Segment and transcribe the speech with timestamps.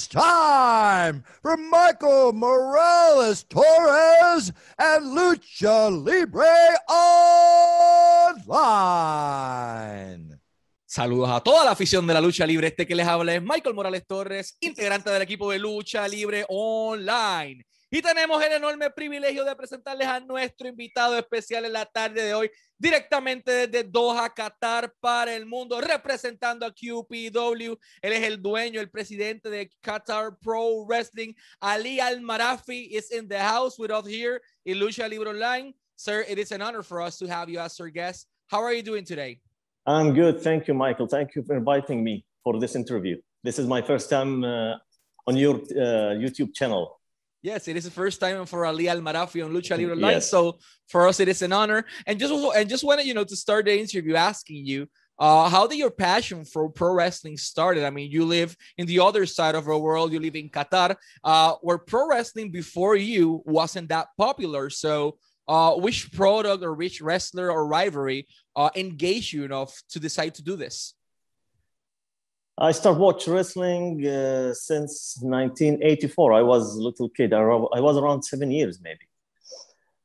[0.00, 6.46] It's time for Michael Morales Torres and Lucha Libre
[8.38, 10.40] Online.
[10.86, 12.68] Saludos a toda la afición de la lucha libre.
[12.68, 17.62] Este que les habla es Michael Morales Torres, integrante del equipo de lucha libre online.
[17.92, 22.34] Y tenemos el enorme privilegio de presentarles a nuestro invitado especial en la tarde de
[22.34, 27.74] hoy, directamente desde Doha, Qatar, para el mundo, representando a QPW.
[28.00, 31.34] Él es el dueño, el presidente de Qatar Pro Wrestling.
[31.60, 35.74] Ali Al-Marafi is in the house with us here in Lucha Libre Online.
[35.96, 38.28] Sir, it is an honor for us to have you as our guest.
[38.46, 39.40] How are you doing today?
[39.84, 40.40] I'm good.
[40.40, 41.08] Thank you, Michael.
[41.08, 43.16] Thank you for inviting me for this interview.
[43.42, 44.74] This is my first time uh,
[45.26, 46.99] on your uh, YouTube channel.
[47.42, 50.12] Yes, it is the first time for Ali Al Marafi on Lucha Libre Live.
[50.12, 50.30] Yes.
[50.30, 51.84] So for us, it is an honor.
[52.06, 54.88] And just and just wanted you know to start the interview asking you,
[55.18, 57.84] uh, how did your passion for pro wrestling started?
[57.84, 60.12] I mean, you live in the other side of the world.
[60.12, 64.68] You live in Qatar, uh, where pro wrestling before you wasn't that popular.
[64.68, 65.16] So,
[65.48, 70.42] uh, which product or which wrestler or rivalry uh, engaged you enough to decide to
[70.42, 70.94] do this?
[72.62, 76.34] I started watch wrestling uh, since 1984.
[76.34, 77.32] I was a little kid.
[77.32, 79.08] I, was around seven years, maybe.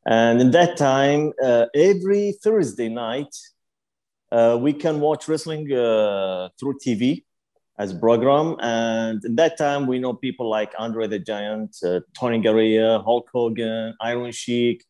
[0.06, 3.36] And in that time, uh, every Thursday night,
[4.32, 7.26] uh, we can watch wrestling uh, through TV
[7.78, 8.56] as program.
[8.62, 13.30] And in that time, we know people like Andre the Giant, uh, Tony Garea, Hulk
[13.34, 14.82] Hogan, Iron Sheik,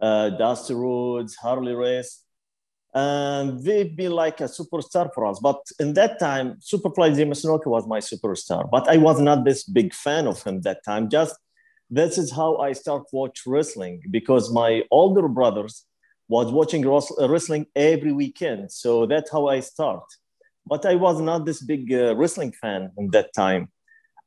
[0.00, 2.21] uh, Dusty Rhodes, Harley Race.
[2.94, 5.40] And they've been like a superstar for us.
[5.40, 8.68] But in that time, Superfly Snuka was my superstar.
[8.70, 11.08] But I was not this big fan of him that time.
[11.08, 11.34] Just
[11.88, 15.84] this is how I start watch wrestling because my older brothers
[16.28, 16.86] was watching
[17.18, 18.72] wrestling every weekend.
[18.72, 20.04] So that's how I start.
[20.66, 23.68] But I was not this big uh, wrestling fan in that time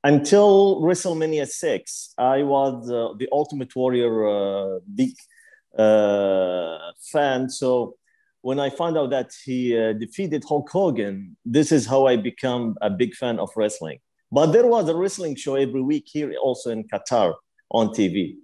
[0.04, 2.14] until WrestleMania 6.
[2.18, 5.16] I was uh, the Ultimate Warrior uh, big
[5.78, 7.50] uh, fan.
[7.50, 7.96] So
[8.46, 12.76] when I found out that he uh, defeated Hulk Hogan, this is how I become
[12.80, 13.98] a big fan of wrestling.
[14.32, 17.34] But there was a wrestling show every week here, also in Qatar
[17.72, 18.36] on TV.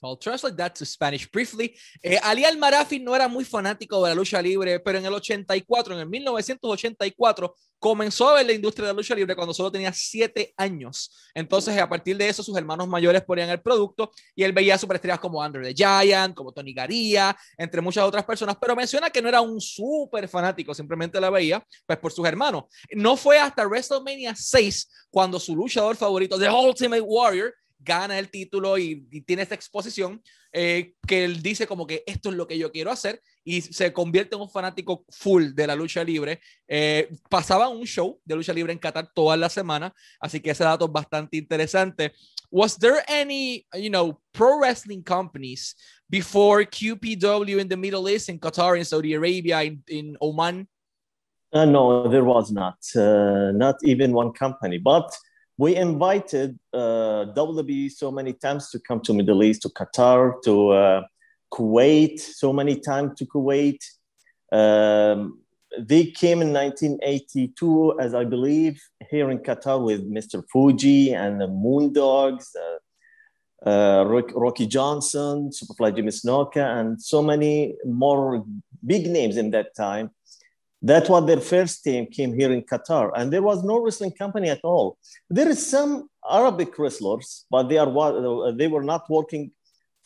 [0.00, 1.76] So I'll translate that to Spanish briefly.
[2.02, 5.94] Eh, Ali Al-Marafi no era muy fanático de la lucha libre, pero en el 84,
[5.94, 9.92] en el 1984, comenzó a ver la industria de la lucha libre cuando solo tenía
[9.92, 11.30] siete años.
[11.34, 15.20] Entonces, a partir de eso, sus hermanos mayores ponían el producto y él veía superestrellas
[15.20, 19.28] como Andre the Giant, como Tony Garía, entre muchas otras personas, pero menciona que no
[19.28, 22.64] era un súper fanático, simplemente la veía pues por sus hermanos.
[22.94, 28.78] No fue hasta WrestleMania 6 cuando su luchador favorito, The Ultimate Warrior, gana el título
[28.78, 32.70] y, tiene esta exposición eh, que él dice como que esto es lo que yo
[32.70, 36.40] quiero hacer y se convierte en un fanático full de la lucha libre.
[36.68, 40.64] Eh, pasaba un show de lucha libre en Qatar toda la semana, así que ese
[40.64, 42.12] dato es bastante interesante.
[42.50, 45.76] Was there any, you know, pro wrestling companies
[46.08, 50.66] before QPW in the Middle East, in Qatar, in Saudi Arabia, in, in Oman?
[51.52, 52.78] Uh, no, there was not.
[52.94, 54.78] Uh, not even one company.
[54.78, 55.12] But
[55.60, 57.26] we invited uh,
[57.90, 61.02] so many times to come to Middle East, to Qatar, to uh,
[61.52, 63.80] Kuwait, so many times to Kuwait.
[64.50, 65.40] Um,
[65.78, 70.42] they came in 1982, as I believe, here in Qatar with Mr.
[70.50, 74.04] Fuji and the Moondogs, uh, uh,
[74.34, 78.46] Rocky Johnson, Superfly Jimmy Snuka, and so many more
[78.86, 80.10] big names in that time.
[80.82, 84.48] That was their first team came here in Qatar, and there was no wrestling company
[84.48, 84.96] at all.
[85.28, 89.52] There is some Arabic wrestlers, but they are they were not working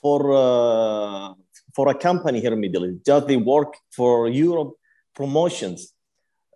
[0.02, 1.34] for uh,
[1.76, 3.06] for a company here in Middle East.
[3.06, 4.74] Just they work for Europe
[5.14, 5.94] promotions.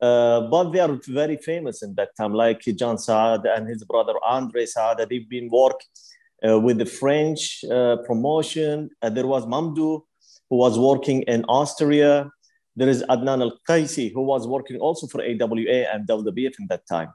[0.00, 4.14] Uh, but they are very famous in that time, like John Saad and his brother
[4.24, 4.98] Andre Saad.
[4.98, 5.80] They've been work
[6.46, 8.90] uh, with the French uh, promotion.
[9.02, 10.02] There was Mamdou,
[10.50, 12.30] who was working in Austria.
[12.78, 16.86] There is Adnan Al Qaisi, who was working also for AWA and WWF in that
[16.86, 17.12] time.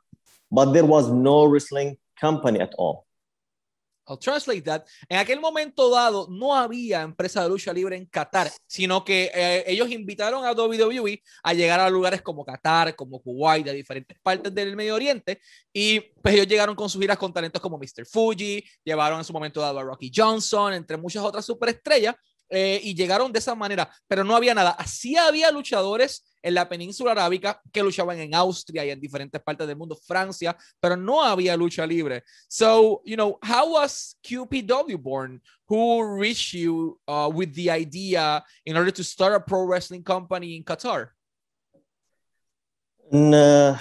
[0.52, 3.06] But there was no wrestling company at all.
[4.06, 4.86] I'll translate that.
[5.08, 9.64] En aquel momento dado, no había empresa de lucha libre en Qatar, sino que eh,
[9.66, 14.54] ellos invitaron a WWE a llegar a lugares como Qatar, como Kuwait, de diferentes partes
[14.54, 15.40] del Medio Oriente,
[15.72, 18.06] y pues ellos llegaron con sus giras con talentos como Mr.
[18.06, 22.16] Fuji, llevaron en su momento dado a Rocky Johnson, entre muchas otras superestrellas,
[22.50, 24.72] eh, y llegaron de esa manera, pero no había nada.
[24.72, 29.66] Así había luchadores en la península arábica que luchaban en Austria y en diferentes partes
[29.66, 32.24] del mundo, Francia, pero no había lucha libre.
[32.48, 35.42] So, you know, how was QPW born?
[35.68, 40.58] Who reached you uh, with the idea in order to start a pro wrestling company
[40.58, 41.10] in Qatar?
[43.12, 43.78] And, uh,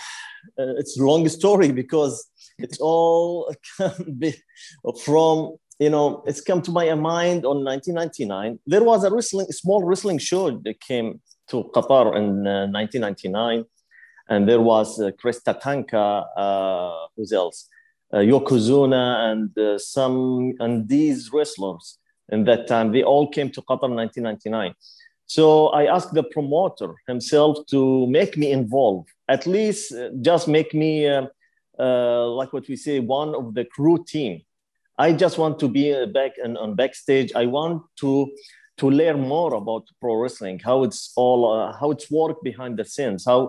[0.59, 3.53] uh, it's a long story because it's all
[5.05, 9.85] from you know it's come to my mind on 1999 there was a wrestling small
[9.85, 13.65] wrestling show that came to qatar in uh, 1999
[14.29, 17.69] and there was uh, chris tatanka uh, who's else?
[18.13, 21.99] Uh, yokozuna and uh, some and these wrestlers
[22.29, 22.93] in that time.
[22.93, 24.75] They all came to qatar in 1999
[25.27, 30.75] so i asked the promoter himself to make me involved at least uh, just make
[30.75, 34.43] me uh, like what we say one of the crew team
[35.03, 35.85] I just want to be
[36.19, 37.33] back and on backstage.
[37.35, 38.31] I want to
[38.79, 42.85] to learn more about pro wrestling, how it's all, uh, how it's work behind the
[42.85, 43.41] scenes, how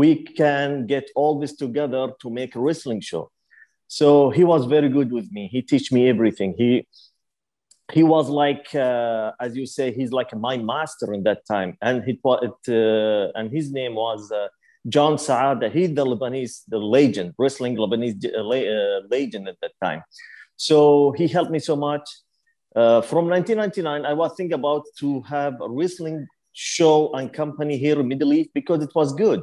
[0.00, 0.10] we
[0.40, 3.30] can get all this together to make a wrestling show.
[3.88, 5.48] So he was very good with me.
[5.54, 6.54] He teach me everything.
[6.56, 6.70] He
[7.96, 11.96] he was like, uh, as you say, he's like my master in that time, and
[12.06, 14.48] he uh, and his name was uh,
[14.94, 15.66] John Saada.
[15.78, 20.02] He's the Lebanese, the legend, wrestling Lebanese uh, legend at that time.
[20.62, 22.08] So he helped me so much.
[22.76, 27.98] Uh, from 1999, I was thinking about to have a wrestling show and company here
[27.98, 29.42] in Middle East because it was good.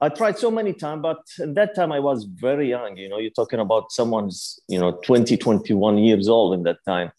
[0.00, 2.96] I tried so many times, but at that time I was very young.
[2.96, 7.12] You know, you're talking about someone's, you know, 20, 21 years old in that time.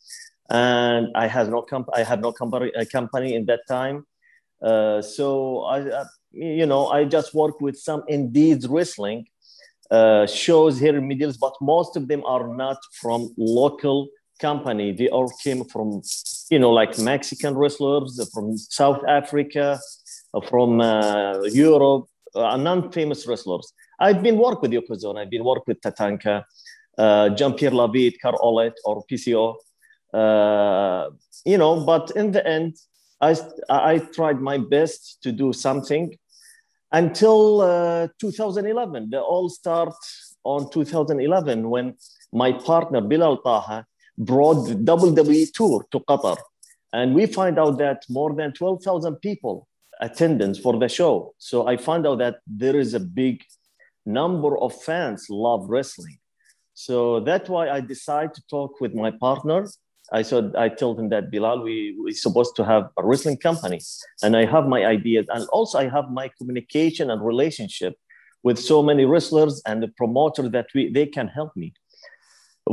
[0.49, 4.05] And I had no comp- I had no company, company in that time.
[4.61, 9.27] Uh, so I, uh, you know, I just worked with some Indie Wrestling
[9.91, 14.07] uh, shows here in Middle East, but most of them are not from local
[14.39, 14.91] company.
[14.91, 16.01] They all came from,
[16.49, 19.79] you know, like Mexican wrestlers, from South Africa,
[20.33, 23.73] uh, from uh, Europe, uh, non-famous wrestlers.
[23.99, 25.21] I've been work with Yokozuna.
[25.21, 26.43] I've been work with Tatanka,
[26.97, 29.55] uh, Jean-Pierre Lafitte, Carl Ouellet, or PCO.
[30.13, 31.09] Uh,
[31.45, 32.77] you know, but in the end,
[33.21, 33.35] I,
[33.69, 36.17] I tried my best to do something
[36.93, 39.09] until uh, 2011.
[39.09, 39.93] The all start
[40.43, 41.95] on 2011 when
[42.31, 43.85] my partner Bilal Taha
[44.17, 46.37] brought the WWE tour to Qatar.
[46.93, 49.67] And we find out that more than 12,000 people
[49.99, 51.33] attendance for the show.
[51.39, 53.43] So I found out that there is a big
[54.05, 56.19] number of fans love wrestling.
[56.75, 59.67] So that's why I decided to talk with my partner
[60.13, 63.81] I said, I told him that Bilal, we we supposed to have a wrestling company,
[64.21, 67.95] and I have my ideas, and also I have my communication and relationship
[68.43, 71.73] with so many wrestlers and the promoter that we they can help me.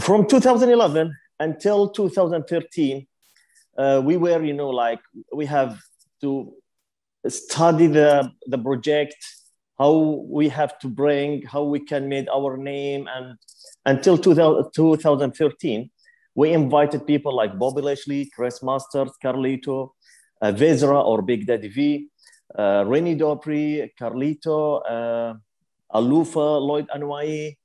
[0.01, 3.07] From 2011 until 2013,
[3.79, 5.01] uh, we were, you know, like
[5.33, 5.81] we have
[6.21, 6.53] to
[7.27, 9.17] study the the project,
[9.79, 13.39] how we have to bring, how we can make our name, and
[13.87, 15.91] until 2000, 2013
[16.35, 19.91] we invited people like Bobby Lashley, Chris Masters, Carlito,
[20.41, 22.09] uh, Viscera or Big Daddy V,
[22.57, 25.35] uh, René Dupree, Carlito, uh,
[25.93, 27.57] Alufa, Lloyd Anoa'i,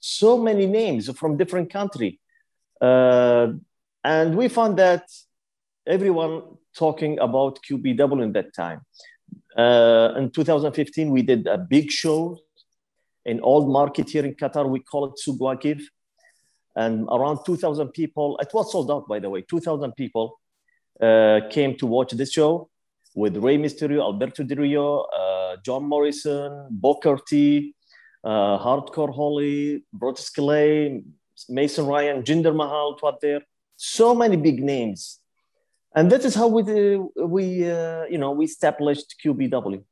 [0.00, 2.20] so many names from different country.
[2.80, 3.52] Uh,
[4.04, 5.04] and we found that
[5.86, 6.42] everyone
[6.76, 8.80] talking about QPW in that time.
[9.56, 12.38] Uh, in 2015, we did a big show
[13.24, 14.68] in old market here in Qatar.
[14.68, 15.82] We call it Souq Waqif
[16.78, 18.38] and around 2,000 people.
[18.40, 19.42] It was sold out, by the way.
[19.42, 20.40] 2,000 people
[21.02, 22.70] uh, came to watch this show
[23.16, 27.74] with Rey Mysterio, Alberto Del Rio, uh, John Morrison, Booker T,
[28.22, 31.02] uh, Hardcore Holly, Brodus Clay,
[31.48, 33.42] Mason Ryan, Jinder Mahal was there.
[33.76, 35.18] So many big names.
[35.96, 36.62] And that is how we,
[37.36, 39.82] we uh, you know, we established QPW.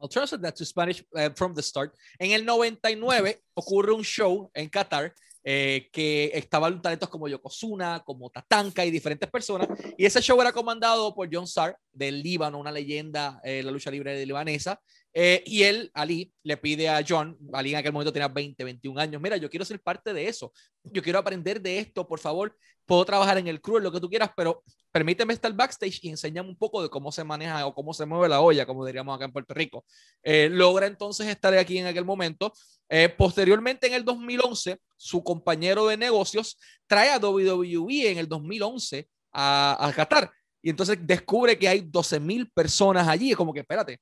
[0.00, 1.92] I'll translate that to Spanish uh, from the start.
[2.20, 5.12] En el 99 ocurre un show en Qatar
[5.44, 9.68] eh, que estaban talentos como Yokozuna, como Tatanka y diferentes personas.
[9.98, 13.90] Y ese show era comandado por John Sar del Líbano, una leyenda de la lucha
[13.90, 14.80] libre libanesa.
[15.16, 19.00] Eh, y él, Ali, le pide a John, Ali en aquel momento tenía 20, 21
[19.00, 20.52] años, mira, yo quiero ser parte de eso,
[20.82, 24.10] yo quiero aprender de esto, por favor, puedo trabajar en el crew, lo que tú
[24.10, 27.94] quieras, pero permíteme estar backstage y enséñame un poco de cómo se maneja o cómo
[27.94, 29.84] se mueve la olla, como diríamos acá en Puerto Rico.
[30.22, 32.52] Eh, logra entonces estar aquí en aquel momento.
[32.88, 39.08] Eh, posteriormente, en el 2011, su compañero de negocios trae a WWE en el 2011
[39.32, 40.30] a, a Qatar.
[40.60, 43.30] Y entonces descubre que hay 12 mil personas allí.
[43.30, 44.00] Es como que, espérate,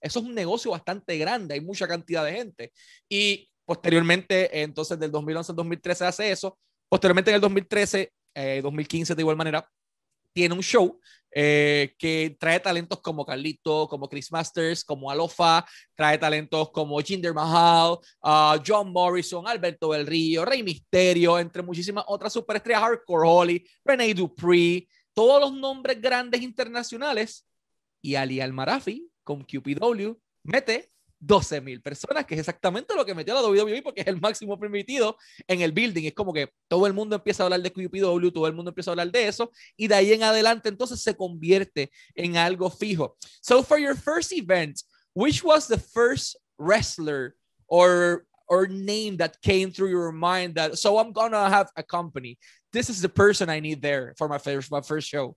[0.00, 2.72] eso es un negocio bastante grande, hay mucha cantidad de gente.
[3.08, 6.58] Y posteriormente, entonces del 2011 al 2013 hace eso.
[6.88, 8.12] Posteriormente en el 2013,
[8.62, 9.68] 2015 eh, de igual manera,
[10.32, 10.98] tiene un show
[11.32, 15.64] eh, que trae talentos como Carlito, como Chris Masters, como Alofa,
[15.94, 22.04] trae talentos como Jinder Mahal, uh, John Morrison, Alberto Del Río, Rey Misterio, entre muchísimas
[22.08, 27.46] otras superestrellas, Hardcore Holly, Rene Dupree, todos los nombres grandes internacionales
[28.02, 33.32] y Ali Al-Marafi con QPW mete 12 mil personas, que es exactamente lo que metió
[33.32, 36.06] la WWE porque es el máximo permitido en el building.
[36.06, 38.90] Es como que todo el mundo empieza a hablar de QPW, todo el mundo empieza
[38.90, 43.16] a hablar de eso y de ahí en adelante entonces se convierte en algo fijo.
[43.40, 44.80] So for your first event,
[45.14, 47.36] which was the first wrestler
[47.68, 52.36] or or name that came through your mind that so I'm gonna have a company.
[52.72, 55.36] This is the person I need there for my first my first show.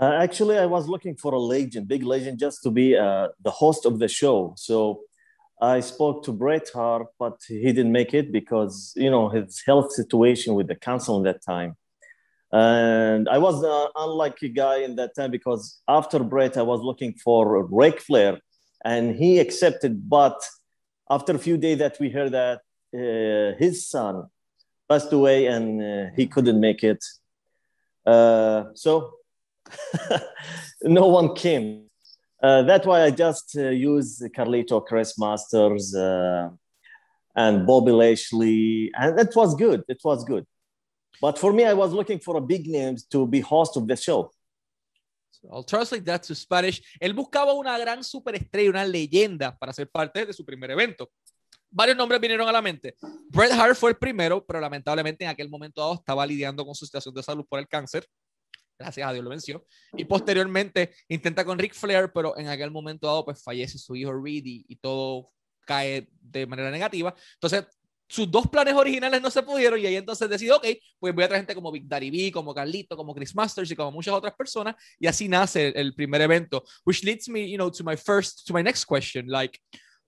[0.00, 3.50] Uh, actually, I was looking for a legend, big legend, just to be uh, the
[3.50, 4.54] host of the show.
[4.56, 5.02] So
[5.60, 9.92] I spoke to Bret Hart, but he didn't make it because you know his health
[9.92, 11.76] situation with the council at that time.
[12.50, 17.12] And I was an unlucky guy in that time because after Bret, I was looking
[17.12, 18.40] for Ric Flair,
[18.82, 20.08] and he accepted.
[20.08, 20.40] But
[21.10, 22.60] after a few days, that we heard that
[22.94, 24.28] uh, his son
[24.88, 27.04] passed away and uh, he couldn't make it.
[28.06, 29.19] Uh, so
[30.82, 31.86] no one came.
[32.42, 36.48] Uh, that's why I just uh, use Carlito, Chris Masters, uh,
[37.36, 39.82] and Bobby Lashley, and it was good.
[39.88, 40.46] It was good.
[41.20, 43.96] But for me, I was looking for a big name to be host of the
[43.96, 44.30] show.
[45.50, 46.82] I'll translate that to Spanish.
[47.00, 51.10] Él buscaba una gran superestrella, una leyenda para ser parte de su primer evento.
[51.70, 52.96] Varios nombres vinieron a la mente.
[53.28, 56.84] Bret Hart fue el primero, pero lamentablemente en aquel momento dado estaba lidiando con su
[56.84, 58.06] situación de salud por el cáncer.
[58.80, 59.66] Gracias a Dios lo venció.
[59.94, 64.10] Y posteriormente intenta con Ric Flair, pero en aquel momento dado pues fallece su hijo
[64.10, 65.30] Reed y, todo
[65.66, 67.14] cae de manera negativa.
[67.34, 67.66] Entonces
[68.08, 70.66] sus dos planes originales no se pudieron y ahí entonces decidió, ok,
[70.98, 73.76] pues voy a traer gente como Big Daddy B, como Carlito, como Chris Masters y
[73.76, 77.70] como muchas otras personas y así nace el primer evento, which leads me, you know,
[77.70, 79.60] to my first, to my next question, like,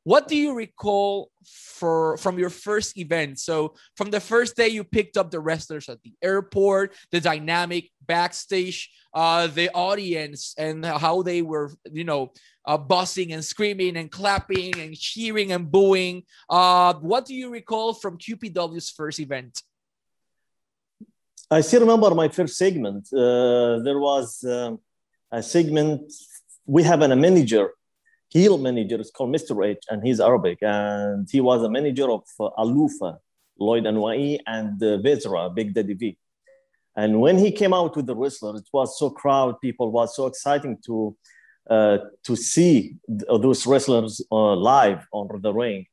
[0.04, 4.84] what do you recall for from your first event so from the first day you
[4.84, 11.22] picked up the wrestlers at the airport the dynamic backstage uh, the audience and how
[11.22, 12.32] they were you know
[12.66, 17.92] uh, buzzing and screaming and clapping and cheering and booing uh, what do you recall
[17.92, 19.62] from qpw's first event
[21.50, 23.12] I still remember my first segment.
[23.12, 24.80] Uh, there was um,
[25.30, 26.10] a segment.
[26.64, 27.72] We have an, a manager
[28.32, 29.54] heel manager is called Mr.
[29.66, 30.58] H, and he's Arabic.
[30.62, 33.18] And he was a manager of uh, Alufa,
[33.58, 36.16] Lloyd Anoa'i, and uh, Viscera, Big Daddy V.
[36.96, 40.26] And when he came out with the wrestler, it was so crowd, people was so
[40.26, 41.16] exciting to
[41.70, 45.86] uh, to see th- those wrestlers uh, live on the ring.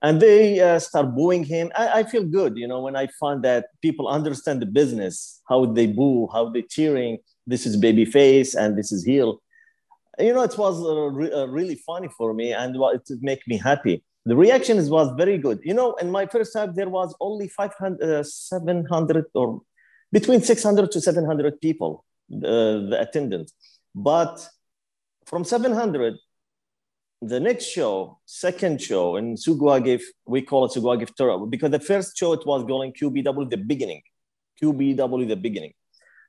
[0.00, 1.72] And they uh, start booing him.
[1.76, 5.66] I, I, feel good, you know, when I find that people understand the business, how
[5.66, 7.18] they boo, how they cheering.
[7.48, 9.40] This is baby face and this is heel
[10.18, 14.04] you know, it was uh, uh, really funny for me and it made me happy.
[14.24, 15.60] The reaction was very good.
[15.62, 19.62] You know, in my first time, there was only 500, uh, 700 or
[20.12, 22.40] between 600 to 700 people, uh,
[22.90, 23.52] the attendance.
[23.94, 24.46] But
[25.26, 26.14] from 700,
[27.20, 31.70] the next show, second show in Souq Waqif, we call it Souq Waqif Tour because
[31.70, 34.02] the first show it was going QPW the beginning,
[34.62, 35.72] QPW the beginning.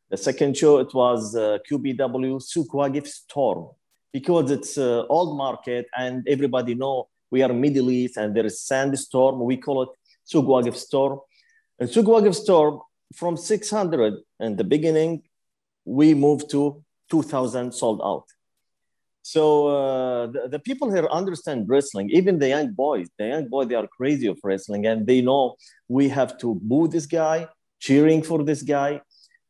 [0.10, 3.70] The second show it was uh, QPW Suguagif Storm
[4.12, 8.62] because it's uh, old market and everybody know we are Middle East and there is
[8.62, 9.40] sandstorm.
[9.40, 9.90] We call it
[10.32, 11.20] Souq Waqif storm.
[11.78, 12.80] And Souq Waqif storm
[13.16, 15.24] from 600 in the beginning,
[15.86, 18.26] we moved to 2000 sold out.
[19.22, 23.08] So uh, the, the, people here understand wrestling, even the young boys.
[23.18, 25.56] The young boys, they are crazy of wrestling and they know
[25.88, 27.48] we have to boo this guy,
[27.80, 29.02] cheering for this guy,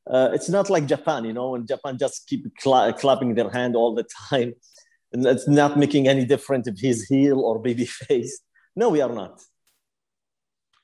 [0.10, 3.76] uh, it's not like Japan, you know, and Japan just keep cla- clapping their hand
[3.76, 4.54] all the time.
[5.12, 8.44] And it's not making any difference if he's heel or baby face.
[8.76, 9.42] No, we are not.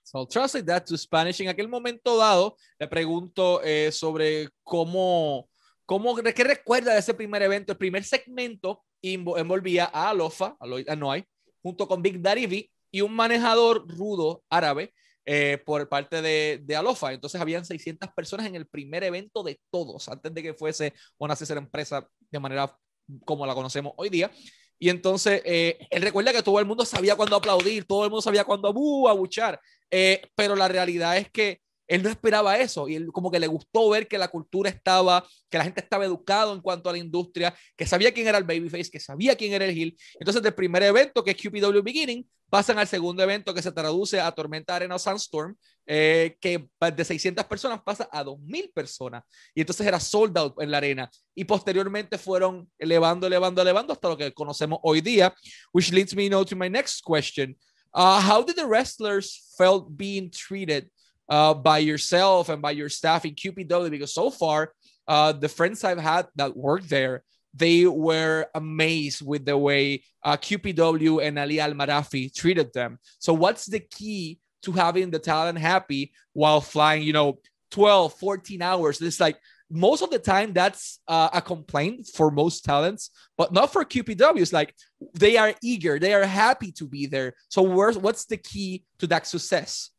[0.04, 1.42] So translate that to Spanish.
[1.42, 5.48] En aquel momento dado, le pregunto eh, sobre cómo,
[5.86, 7.74] cómo, qué recuerda de ese primer evento.
[7.74, 11.26] El primer segmento envolvía a Alofa, a
[11.62, 14.92] junto con Big Daddy V y un manejador rudo árabe
[15.26, 17.14] eh, por parte de, de, Alofa.
[17.14, 21.36] Entonces habían 600 personas en el primer evento de todos, antes de que fuese una
[21.36, 22.78] CCR empresa de manera
[23.26, 24.32] como la conocemos hoy día.
[24.78, 28.22] Y entonces eh, él recuerda que todo el mundo sabía cuándo aplaudir, todo el mundo
[28.22, 33.08] sabía cuándo abuchar, eh, pero la realidad es que él no esperaba eso y él
[33.12, 36.62] como que le gustó ver que la cultura estaba, que la gente estaba educado en
[36.62, 39.78] cuanto a la industria, que sabía quién era el babyface, que sabía quién era el
[39.78, 39.98] heel.
[40.20, 44.20] Entonces del primer evento que es QPW Beginning, pasan al segundo evento que se traduce
[44.20, 49.24] a Tormenta Arena Sandstorm, eh, que de 600 personas pasa a 2000 personas.
[49.54, 51.10] Y entonces era sold out en la arena.
[51.34, 55.34] Y posteriormente fueron elevando, elevando, elevando hasta lo que conocemos hoy día,
[55.74, 57.56] which leads me now to my next question.
[57.94, 60.90] Uh, how did the wrestlers felt being treated
[61.30, 63.90] uh, by yourself and by your staff in QPW?
[63.90, 64.74] Because so far,
[65.08, 70.36] uh, the friends I've had that work there, they were amazed with the way uh,
[70.36, 73.00] QPW and Ali Al Marafi treated them.
[73.20, 77.40] So, what's the key to having the talent happy while flying, you know,
[77.72, 79.02] 12, 14 hours?
[79.02, 79.38] It's like
[79.70, 84.42] most of the time that's uh, a complaint for most talents, but not for QPW.
[84.42, 84.76] It's like
[85.14, 87.36] they are eager, they are happy to be there.
[87.48, 89.92] So, where's, what's the key to that success?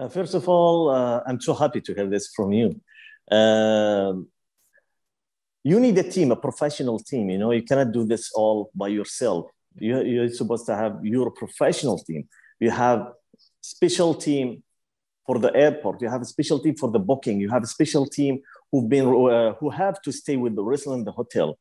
[0.00, 2.80] Uh, first of all, uh, I'm so happy to hear this from you.
[3.30, 4.28] Um,
[5.62, 7.28] you need a team, a professional team.
[7.28, 9.50] You know, you cannot do this all by yourself.
[9.74, 12.26] You, you're supposed to have your professional team.
[12.58, 13.12] You have
[13.60, 14.62] special team
[15.26, 16.00] for the airport.
[16.00, 17.38] You have a special team for the booking.
[17.38, 18.40] You have a special team
[18.72, 21.58] who've been uh, who have to stay with the wrestler in the hotel,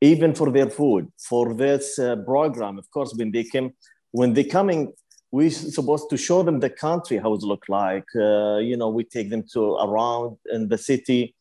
[0.00, 2.78] even for their food, for this uh, program.
[2.78, 3.72] Of course, when they came,
[4.12, 4.92] when they coming,
[5.30, 8.06] we're supposed to show them the country how it look like.
[8.16, 11.34] Uh, you know, we take them to around in the city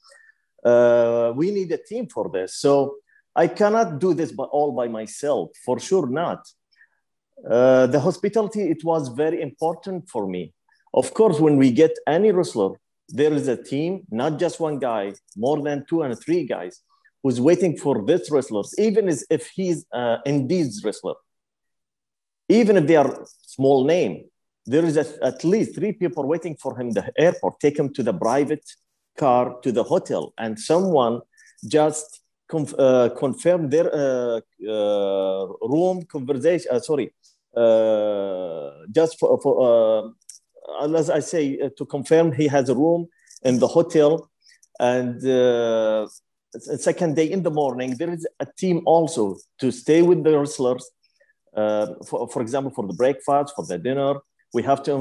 [0.63, 2.55] uh, we need a team for this.
[2.55, 2.95] So
[3.35, 6.47] I cannot do this by, all by myself, for sure not.
[7.49, 10.53] Uh, the hospitality, it was very important for me.
[10.93, 12.71] Of course, when we get any wrestler,
[13.07, 16.81] there is a team, not just one guy, more than two and three guys
[17.23, 21.15] who's waiting for this wrestlers, even as if he's uh, Indies wrestler.
[22.49, 23.25] Even if they are
[23.55, 24.13] small name,
[24.65, 28.03] there is a, at least three people waiting for him the airport, take him to
[28.03, 28.65] the private
[29.17, 30.33] car to the hotel.
[30.37, 31.21] And someone
[31.77, 37.13] just conf- uh, confirm their uh, uh, room conversation uh, sorry
[37.55, 41.43] uh, just for, for uh, as i say
[41.77, 43.07] to confirm he has a room
[43.43, 44.29] in the hotel.
[44.81, 45.21] And
[46.89, 49.23] second day in the morning there is a team also
[49.61, 50.85] to stay with the wrestlers
[52.09, 54.15] for, for example for the breakfast for the dinner
[54.53, 54.93] we have to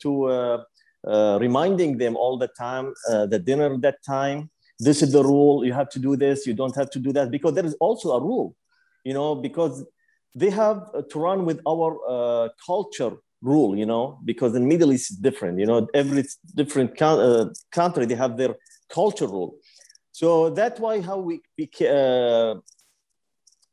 [0.00, 0.64] to
[1.06, 4.50] uh, reminding them all the time uh, the dinner that time.
[4.78, 5.64] This is the rule.
[5.64, 6.46] You have to do this.
[6.46, 7.30] You don't have to do that.
[7.30, 8.54] Because there is also a rule
[9.04, 9.84] you know because
[10.34, 15.12] they have to run with our uh, culture rule you know because in middle east
[15.12, 16.24] is different you know every
[16.54, 18.54] different uh, country they have their
[18.88, 19.54] culture rule.
[20.12, 21.40] So that's why how we,
[21.82, 22.56] uh,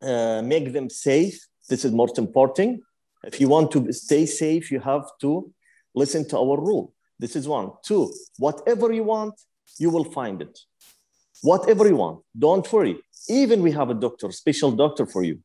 [0.01, 2.81] uh, make them safe this is most important
[3.23, 5.51] if you want to stay safe you have to
[5.95, 7.71] listen to our rule this is one.
[7.83, 9.33] Two, whatever you want,
[9.79, 10.59] you will find it.
[11.41, 12.97] Whatever you want, don't worry.
[13.29, 15.39] Even we have a doctor, special doctor for you.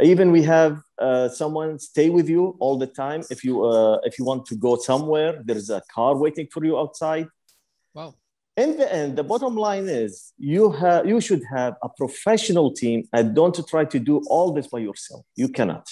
[0.00, 3.22] Even we have uh, someone stay with you all the time.
[3.30, 6.78] If you uh, if you want to go somewhere, there's a car waiting for you
[6.78, 7.28] outside.
[7.94, 8.14] Wow.
[8.56, 13.04] In the end, the bottom line is you have you should have a professional team
[13.12, 15.26] and don't try to do all this by yourself.
[15.36, 15.86] You cannot.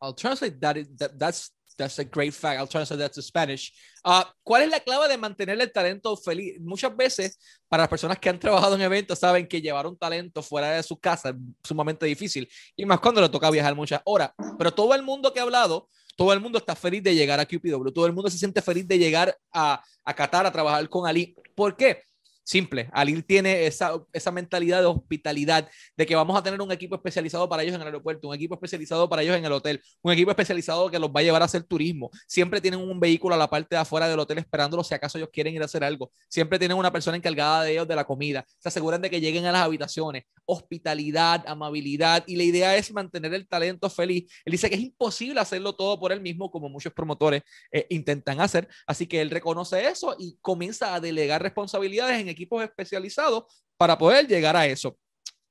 [0.00, 0.76] I'll translate that.
[0.98, 2.58] that that's That's a great fact.
[2.58, 3.72] I'll translate that to Spanish.
[4.04, 6.60] Uh, ¿Cuál es la clave de mantener el talento feliz?
[6.60, 10.42] Muchas veces, para las personas que han trabajado en eventos, saben que llevar un talento
[10.42, 12.48] fuera de su casa es sumamente difícil.
[12.76, 14.30] Y más cuando le toca viajar muchas horas.
[14.58, 17.46] Pero todo el mundo que ha hablado, todo el mundo está feliz de llegar a
[17.46, 17.90] QPW.
[17.92, 21.34] Todo el mundo se siente feliz de llegar a, a Qatar a trabajar con Ali.
[21.54, 22.02] ¿Por qué?
[22.44, 26.96] Simple, Alil tiene esa, esa mentalidad de hospitalidad, de que vamos a tener un equipo
[26.96, 30.12] especializado para ellos en el aeropuerto, un equipo especializado para ellos en el hotel, un
[30.12, 32.10] equipo especializado que los va a llevar a hacer turismo.
[32.26, 35.30] Siempre tienen un vehículo a la parte de afuera del hotel esperándolos si acaso ellos
[35.32, 36.10] quieren ir a hacer algo.
[36.28, 38.44] Siempre tienen una persona encargada de ellos de la comida.
[38.58, 40.24] Se aseguran de que lleguen a las habitaciones.
[40.44, 42.24] Hospitalidad, amabilidad.
[42.26, 44.30] Y la idea es mantener el talento feliz.
[44.44, 48.40] Él dice que es imposible hacerlo todo por él mismo, como muchos promotores eh, intentan
[48.40, 48.68] hacer.
[48.86, 53.44] Así que él reconoce eso y comienza a delegar responsabilidades en equipos especializados
[53.78, 54.96] para poder llegar a eso.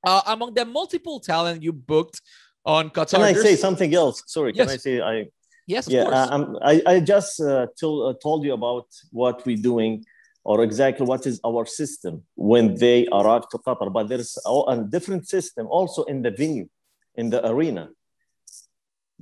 [0.04, 2.20] Uh, among the multiple talent you booked
[2.64, 3.18] on Qatar.
[3.18, 4.22] Can I say something else?
[4.26, 4.68] Sorry, can.
[4.68, 5.28] I say I?
[5.66, 10.04] Yes, yeah, um, I, I just uh, till, uh, told you about what we're doing
[10.44, 15.28] or exactly what is our system when they arrive to Qatar, but there's a different
[15.28, 16.68] system also in the venue,
[17.14, 17.90] in the arena.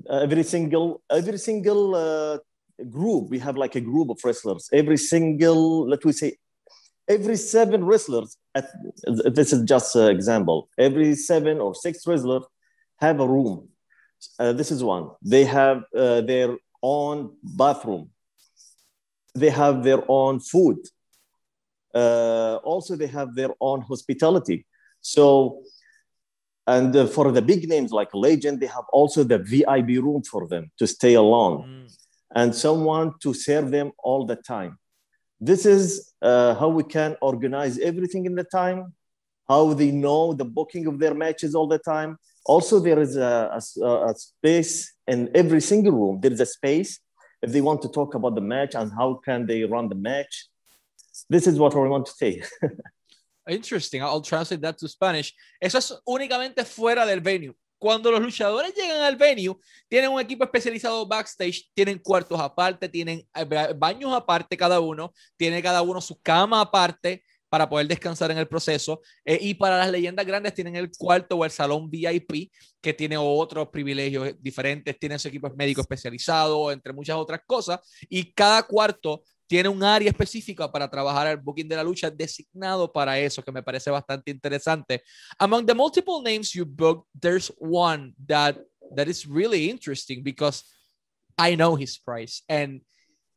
[0.08, 2.38] every single, every single uh,
[2.88, 4.68] group, we have like a group of wrestlers.
[4.72, 6.36] Every single, let me say,
[7.10, 8.36] every seven wrestlers,
[9.38, 12.44] this is just an example, every seven or six wrestlers
[12.98, 13.68] have a room.
[14.38, 15.10] Uh, this is one.
[15.22, 18.10] They have uh, their own bathroom.
[19.34, 20.78] They have their own food.
[21.94, 24.66] Uh, also, they have their own hospitality.
[25.00, 25.62] So,
[26.66, 30.46] and uh, for the big names like Legend, they have also the VIP room for
[30.46, 31.96] them to stay alone mm.
[32.36, 34.78] and someone to serve them all the time
[35.40, 38.92] this is uh, how we can organize everything in the time
[39.48, 43.60] how they know the booking of their matches all the time also there is a,
[43.82, 47.00] a, a, space in every single room there is a space
[47.42, 50.46] if they want to talk about the match and how can they run the match
[51.28, 52.42] this is what i want to say
[53.48, 54.00] Interesting.
[54.02, 55.34] I'll translate that to Spanish.
[55.60, 57.54] Eso es únicamente fuera del venue.
[57.80, 59.56] Cuando los luchadores llegan al venue,
[59.88, 65.62] tienen un equipo especializado backstage, tienen cuartos aparte, tienen eh, baños aparte cada uno, tiene
[65.62, 69.00] cada uno su cama aparte para poder descansar en el proceso.
[69.24, 73.16] Eh, y para las leyendas grandes tienen el cuarto o el salón VIP, que tiene
[73.16, 77.80] otros privilegios diferentes, tiene su equipo médico especializado, entre muchas otras cosas.
[78.10, 82.92] Y cada cuarto tiene un área específica para trabajar el booking de la lucha designado
[82.92, 85.02] para eso, que me parece bastante interesante.
[85.40, 88.56] Among the multiple names you booked, there's one that
[88.94, 90.62] that is really interesting because
[91.36, 92.80] I know his price and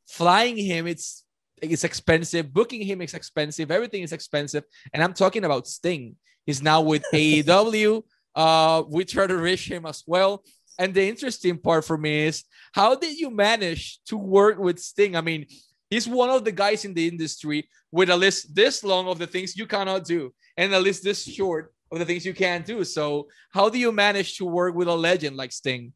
[0.06, 1.26] flying him it's
[1.60, 6.16] it's expensive, booking him is expensive, everything is expensive, and I'm talking about Sting.
[6.46, 8.04] He's now with AEW.
[8.36, 10.44] Uh, we try to reach him as well.
[10.78, 15.16] And the interesting part for me is how did you manage to work with Sting?
[15.16, 15.48] I mean,
[15.94, 19.28] He's one of the guys in the industry with a list this long of the
[19.28, 22.84] things you cannot do and a list this short of the things you can do.
[22.84, 25.94] So, how do you manage to work with a legend like Sting?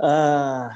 [0.00, 0.70] Uh,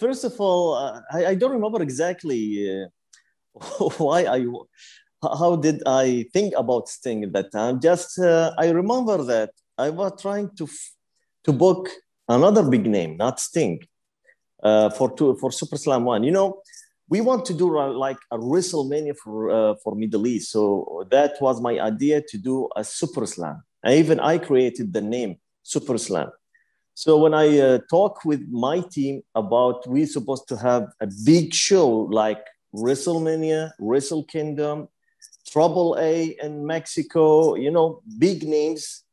[0.00, 4.46] first of all, uh, I, I, don't remember exactly uh, why I,
[5.22, 7.82] how did I think about Sting at that time.
[7.82, 10.66] Just uh, I remember that I was trying to
[11.44, 11.90] to book
[12.26, 13.78] another big name, not Sting,
[14.62, 16.24] uh, for two, for Super Slam One.
[16.24, 16.62] You know,
[17.08, 20.50] we want to do like a WrestleMania for uh, for Middle East.
[20.50, 23.62] So that was my idea to do a Super Slam.
[23.82, 26.30] And even I created the name Super Slam.
[26.94, 31.54] So when I uh, talk with my team about we're supposed to have a big
[31.54, 31.88] show
[32.22, 32.44] like
[32.74, 34.88] WrestleMania, Wrestle Kingdom,
[35.48, 39.04] Triple A in Mexico, you know, big names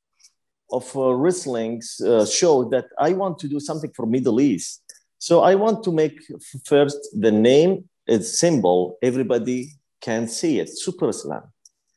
[0.72, 4.82] of uh, wrestling uh, show that I want to do something for Middle East.
[5.28, 6.18] So I want to make
[6.66, 11.42] first the name, its symbol, everybody can see it, Super Slam.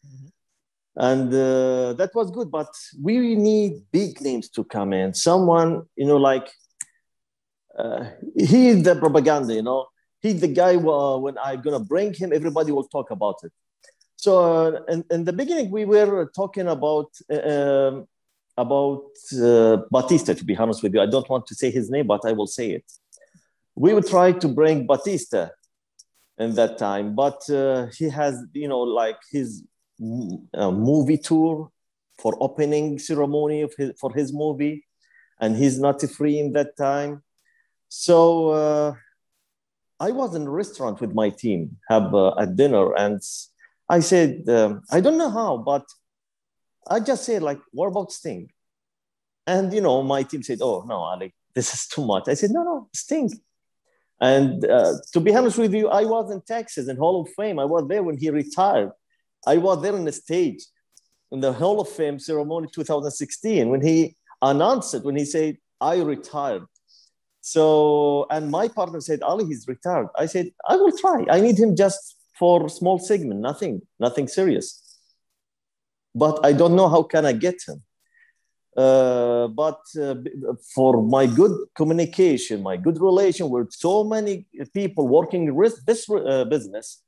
[0.06, 0.28] Mm-hmm.
[0.96, 5.12] And uh, that was good, but we need big names to come in.
[5.12, 6.48] Someone, you know, like
[7.78, 9.88] uh, he's the propaganda, you know.
[10.22, 13.52] He's the guy uh, when I'm gonna bring him, everybody will talk about it.
[14.16, 18.08] So uh, in, in, the beginning, we were talking about uh, um,
[18.56, 20.32] about uh, Batista.
[20.32, 22.46] To be honest with you, I don't want to say his name, but I will
[22.46, 22.86] say it
[23.78, 25.50] we would try to bring Batista
[26.36, 29.62] in that time, but uh, he has, you know, like his
[30.54, 31.70] uh, movie tour
[32.18, 34.84] for opening ceremony of his, for his movie,
[35.40, 37.22] and he's not free in that time.
[37.88, 38.94] So uh,
[40.00, 43.20] I was in a restaurant with my team, have uh, a dinner, and
[43.88, 45.86] I said, um, I don't know how, but
[46.90, 48.50] I just said like, what about Sting?
[49.46, 52.28] And you know, my team said, oh no, Ali, this is too much.
[52.28, 53.30] I said, no, no, Sting
[54.20, 57.58] and uh, to be honest with you, I was in Texas in Hall of Fame.
[57.58, 58.90] I was there when he retired.
[59.46, 60.64] I was there on the stage
[61.30, 66.00] in the Hall of Fame ceremony 2016 when he announced it, when he said, I
[66.00, 66.64] retired.
[67.40, 70.08] So, and my partner said, Ali, he's retired.
[70.16, 71.24] I said, I will try.
[71.30, 74.82] I need him just for small segment, nothing, nothing serious.
[76.14, 77.82] But I don't know how can I get him.
[78.78, 80.14] Uh, but uh,
[80.72, 86.44] for my good communication, my good relation with so many people working with this uh,
[86.44, 87.02] business,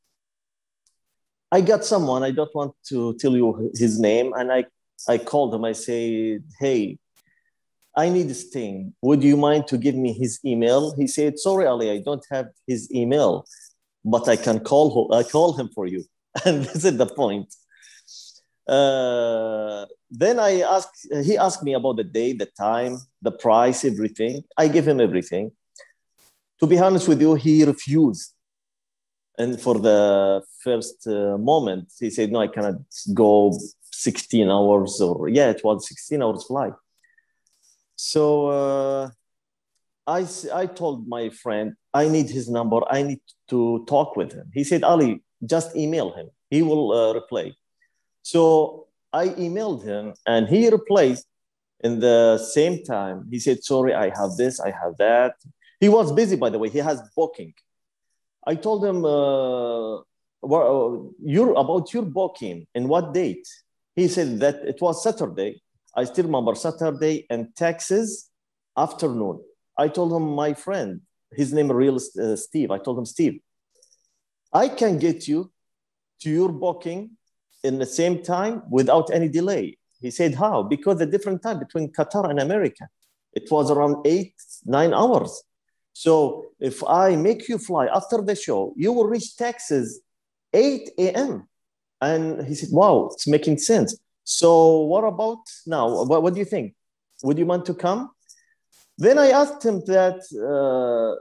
[1.53, 4.65] I got someone, I don't want to tell you his name, and I,
[5.09, 5.65] I called him.
[5.65, 6.99] I say, hey,
[7.97, 8.93] I need this thing.
[9.03, 10.97] Would you mind to give me his email?
[10.97, 13.45] He said, sorry, Ali, I don't have his email,
[14.05, 16.05] but I can call, I call him for you.
[16.45, 17.55] And this is the point.
[18.71, 24.45] Uh, then I asked, he asked me about the day, the time, the price, everything.
[24.57, 25.51] I gave him everything.
[26.61, 28.33] To be honest with you, he refused.
[29.37, 32.81] And for the first uh, moment, he said, No, I cannot
[33.13, 33.59] go
[33.91, 36.75] 16 hours, or yeah, it was 16 hours flight.
[37.97, 39.11] So uh,
[40.07, 42.81] I, I told my friend, I need his number.
[42.89, 44.51] I need to talk with him.
[44.55, 46.31] He said, Ali, just email him.
[46.51, 47.53] He will uh, reply.
[48.23, 51.19] So I emailed him and he replied
[51.83, 53.27] in the same time.
[53.31, 55.35] He said, Sorry, I have this, I have that.
[55.81, 57.55] He was busy, by the way, he has booking.
[58.47, 59.99] I told him, uh,
[60.43, 63.47] well, you're about your booking and what date?
[63.97, 65.63] He said that it was Saturday.
[65.95, 68.31] I still remember Saturday in Texas
[68.77, 69.41] afternoon.
[69.77, 71.01] I told him, my friend,
[71.33, 72.71] his name real uh, Steve.
[72.71, 73.41] I told him, Steve,
[74.53, 75.51] I can get you
[76.23, 77.17] to your booking
[77.63, 79.79] in the same time without any delay.
[80.01, 80.63] He said, How?
[80.63, 82.89] Because the different time between Qatar and America.
[83.33, 85.43] It was around eight, nine hours.
[85.93, 90.01] So if I make you fly after the show, you will reach Texas
[90.53, 91.49] 8 a.m.
[92.01, 93.97] And he said, wow, it's making sense.
[94.25, 96.05] So what about now?
[96.05, 96.75] What, what do you think?
[97.23, 98.11] Would you want to come?
[98.97, 101.21] Then I asked him that, uh,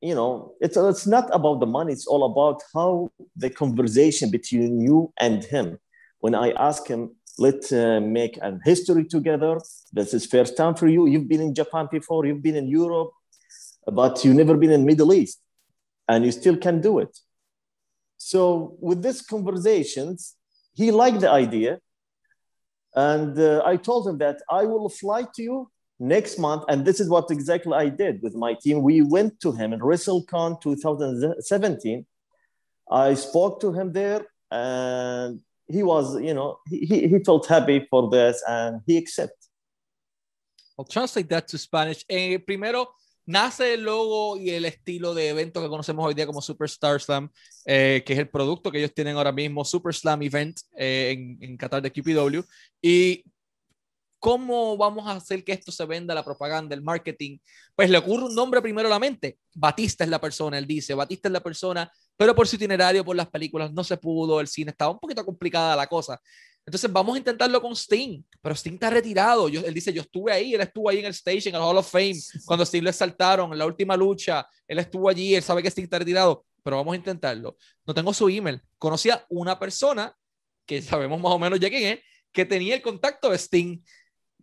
[0.00, 1.92] you know, it's, it's not about the money.
[1.92, 5.78] It's all about how the conversation between you and him.
[6.20, 9.58] When I ask him, let's uh, make a history together.
[9.92, 11.06] This is first time for you.
[11.06, 12.26] You've been in Japan before.
[12.26, 13.10] You've been in Europe,
[13.86, 15.40] but you've never been in Middle East,
[16.08, 17.16] and you still can do it.
[18.16, 20.36] So with these conversations,
[20.74, 21.78] he liked the idea,
[22.94, 26.98] and uh, I told him that I will fly to you next month, and this
[26.98, 28.82] is what exactly I did with my team.
[28.82, 32.06] We went to him in WrestleCon 2017.
[32.90, 38.10] I spoke to him there, and he was, you know, he, he felt happy for
[38.10, 39.36] this and he accepted.
[40.78, 42.04] I'll translate that to Spanish.
[42.08, 42.88] Eh, primero,
[43.26, 47.30] nace el logo y el estilo de evento que conocemos hoy día como Superstar Slam,
[47.66, 51.38] eh, que es el producto que ellos tienen ahora mismo, Super Slam Event eh, en,
[51.40, 52.40] en Qatar de QPW.
[52.80, 53.24] Y
[54.20, 57.38] ¿Cómo vamos a hacer que esto se venda, la propaganda, el marketing?
[57.74, 59.38] Pues le ocurre un nombre primero a la mente.
[59.54, 60.92] Batista es la persona, él dice.
[60.92, 64.46] Batista es la persona, pero por su itinerario, por las películas, no se pudo, el
[64.46, 66.20] cine estaba un poquito complicada la cosa.
[66.66, 69.48] Entonces vamos a intentarlo con Sting, pero Sting está retirado.
[69.48, 71.78] Yo, él dice, yo estuve ahí, él estuvo ahí en el stage, en el Hall
[71.78, 75.62] of Fame, cuando Sting lo exaltaron, en la última lucha, él estuvo allí, él sabe
[75.62, 77.56] que Sting está retirado, pero vamos a intentarlo.
[77.86, 78.60] No tengo su email.
[78.76, 80.14] Conocía una persona,
[80.66, 82.00] que sabemos más o menos ya quién es,
[82.32, 83.82] que tenía el contacto de Sting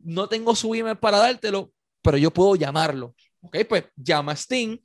[0.03, 3.15] no tengo su email para dártelo, pero yo puedo llamarlo.
[3.41, 4.77] Ok, pues llama a Sting.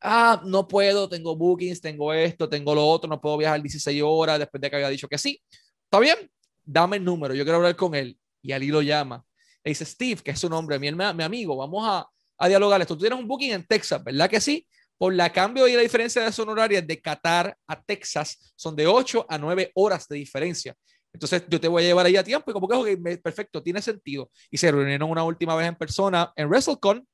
[0.00, 4.38] Ah, no puedo, tengo bookings, tengo esto, tengo lo otro, no puedo viajar 16 horas
[4.38, 5.42] después de que había dicho que sí.
[5.84, 6.30] Está bien,
[6.62, 8.18] dame el número, yo quiero hablar con él.
[8.42, 9.24] Y Ali lo llama.
[9.62, 12.94] Le dice, Steve, que es su nombre, mi, mi amigo, vamos a, a dialogar esto.
[12.94, 14.66] Tú tienes un booking en Texas, ¿verdad que sí?
[14.98, 18.86] Por la cambio y la diferencia de son horarias de Qatar a Texas son de
[18.86, 20.76] 8 a 9 horas de diferencia.
[21.14, 24.30] Entonces yo te voy a llevar ahí a tiempo y como que, perfecto, tiene sentido.
[24.50, 27.06] Y se reunieron una última vez en persona en WrestleCon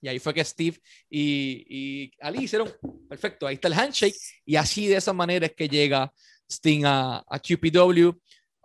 [0.00, 0.78] y ahí fue que Steve
[1.08, 2.70] y, y, Ali hicieron,
[3.08, 6.12] perfecto, ahí está el handshake y así de esa manera es que llega
[6.50, 8.14] Sting a, QPW.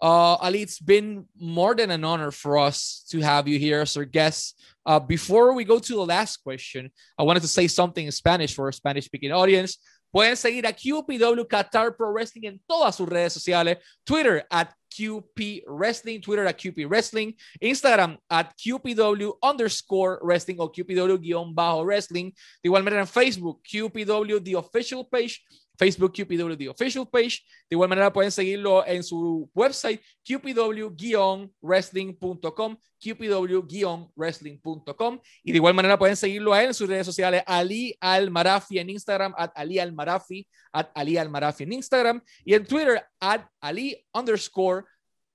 [0.04, 3.96] Uh, Ali, it's been more than an honor for us to have you here as
[3.96, 4.60] our guest.
[4.84, 8.56] Uh, before we go to the last question, I wanted to say something in Spanish
[8.56, 9.78] for a Spanish speaking audience.
[10.12, 13.78] Pueden seguir a QPW Qatar Pro Wrestling en todas sus redes sociales.
[14.04, 21.18] Twitter at QP Wrestling, Twitter at QP Wrestling, Instagram at QPW underscore Wrestling o QPW
[21.18, 22.34] guion bajo Wrestling.
[22.62, 25.42] De igual manera en Facebook, QPW The Official Page.
[25.82, 27.42] Facebook QPW The Official Page.
[27.68, 36.16] De igual manera pueden seguirlo en su website qpw-wrestling.com, qpw-wrestling.com y de igual manera pueden
[36.16, 39.92] seguirlo a él en sus redes sociales Ali Al Marafi en Instagram, at Ali Al
[39.92, 44.86] Marafi, at Ali Al Marafi en Instagram y en Twitter at Ali underscore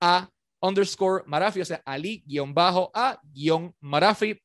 [0.00, 0.30] a
[0.62, 4.40] underscore Marafi, o sea, Ali guion bajo a guion Marafi.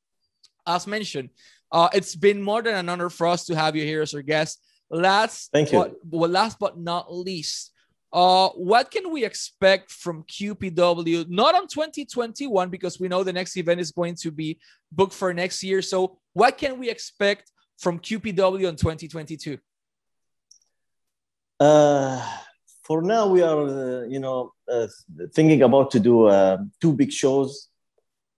[0.65, 1.29] As mentioned,
[1.71, 4.23] uh, it's been more than an honor for us to have you here as our
[4.23, 4.65] guest.
[4.91, 5.79] Last, Thank you.
[5.79, 7.71] But, well, last but not least,
[8.13, 11.29] uh, what can we expect from QPW?
[11.29, 14.59] Not on 2021 because we know the next event is going to be
[14.91, 15.81] booked for next year.
[15.81, 19.57] So, what can we expect from QPW in 2022?
[21.57, 22.21] Uh,
[22.83, 24.87] for now, we are, uh, you know, uh,
[25.33, 27.69] thinking about to do uh, two big shows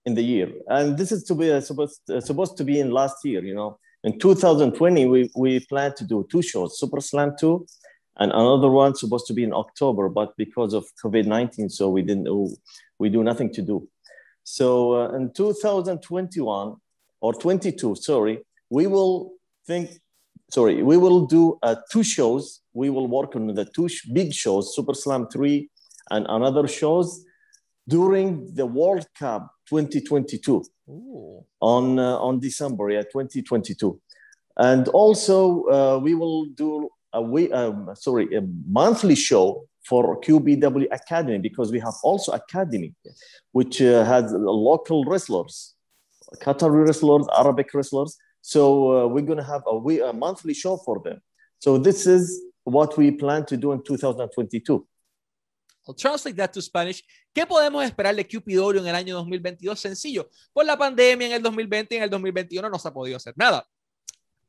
[0.04, 2.90] in the year, and this is to be uh, supposed uh, supposed to be in
[2.90, 3.42] last year.
[3.42, 7.66] You know, in 2020, we, we plan to do two shows, Super Slam 2
[8.16, 12.28] and another one supposed to be in October, but because of COVID-19, so we didn't,
[12.98, 13.88] we do nothing to do.
[14.44, 16.76] So uh, in 2021
[17.20, 18.40] or 22, sorry,
[18.70, 19.32] we will
[19.66, 19.90] think,
[20.50, 22.60] sorry, we will do uh, two shows.
[22.72, 25.68] We will work on the two sh- big shows, Super Slam 3
[26.10, 27.24] and another shows
[27.88, 31.44] during the World Cup 2022 Ooh.
[31.60, 34.00] on uh, on December, yeah, 2022,
[34.58, 40.86] and also uh, we will do a we um, sorry a monthly show for QPW
[40.92, 42.94] Academy because we have also academy,
[43.52, 45.74] which uh, has local wrestlers,
[46.36, 48.16] Qatari wrestlers, Arabic wrestlers.
[48.40, 51.20] So uh, we're gonna have a, we, a monthly show for them.
[51.58, 54.86] So this is what we plan to do in 2022.
[55.86, 57.04] I'll translate that to Spanish.
[57.32, 59.78] ¿Qué podemos esperar de QPW en el año 2022?
[59.78, 60.28] Sencillo.
[60.52, 63.34] Por la pandemia en el 2020 y en el 2021 no se ha podido hacer
[63.36, 63.66] nada.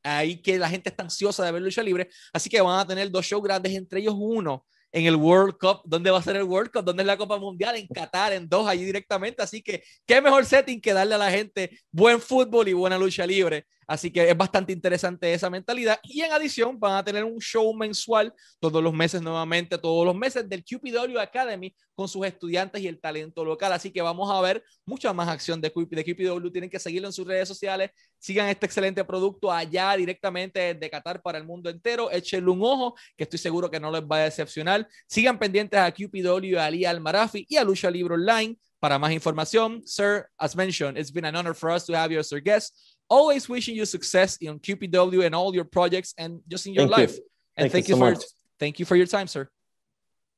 [0.03, 2.09] Ahí que la gente está ansiosa de ver lucha libre.
[2.31, 5.81] Así que van a tener dos shows grandes, entre ellos uno en el World Cup.
[5.83, 6.85] ¿Dónde va a ser el World Cup?
[6.85, 7.75] ¿Dónde es la Copa Mundial?
[7.75, 9.41] En Qatar, en dos, allí directamente.
[9.41, 13.25] Así que, ¿qué mejor setting que darle a la gente buen fútbol y buena lucha
[13.25, 15.99] libre Así que es bastante interesante esa mentalidad.
[16.03, 20.15] Y en adición, van a tener un show mensual todos los meses nuevamente, todos los
[20.15, 23.71] meses del QPW Academy con sus estudiantes y el talento local.
[23.73, 26.49] Así que vamos a ver mucha más acción de, de QPW.
[26.49, 27.91] Tienen que seguirlo en sus redes sociales.
[28.19, 32.09] Sigan este excelente producto allá directamente de Qatar para el mundo entero.
[32.11, 34.87] Échenle un ojo, que estoy seguro que no les va a decepcionar.
[35.07, 39.81] Sigan pendientes a QPW, a Ali Almarafi y a Lucha Libre Online para más información.
[39.85, 42.73] Sir, as mentioned, it's been an honor for us to have you as our guest.
[43.09, 46.97] Always wishing you success in QPW and all your projects and just in your Thank
[46.97, 47.03] you.
[47.03, 47.17] life.
[47.57, 48.23] And Thank thank, you you, so for much.
[48.59, 49.47] thank you for your time, sir.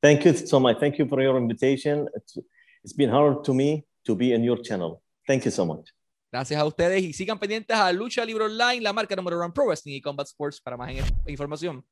[0.01, 0.79] Thank you so much.
[0.79, 2.07] Thank you for your invitation.
[2.13, 2.37] It's,
[2.83, 5.01] it's been hard to me to be in your channel.
[5.25, 5.91] Thank you so much.
[6.31, 9.53] Gracias a ustedes y sigan pendientes a Lucha Libre Online, la marca número uno en
[9.53, 10.91] Pro Wrestling y Combat Sports para más
[11.25, 11.83] información.